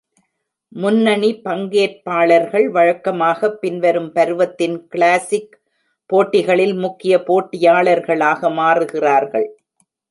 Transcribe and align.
முன்னணி 0.69 1.41
பங்கேற்பாளர்கள் 1.45 2.65
வழக்கமாகப் 2.71 3.61
பின்வரும் 3.61 4.11
பருவத்தின் 4.13 4.87
கிளாசிக் 4.87 5.59
போட்டிகளில் 6.05 6.73
முக்கிய 6.73 7.23
போட்டியாளர்களாக 7.27 8.51
மாறுகிறார்கள். 8.53 9.47